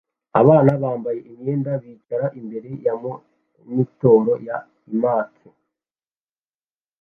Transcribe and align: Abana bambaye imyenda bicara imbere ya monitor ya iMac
Abana 0.41 0.71
bambaye 0.83 1.19
imyenda 1.29 1.71
bicara 1.81 2.25
imbere 2.39 2.69
ya 2.85 2.93
monitor 3.01 4.25
ya 4.47 4.57
iMac 4.91 5.33